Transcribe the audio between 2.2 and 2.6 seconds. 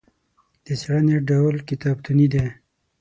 دی.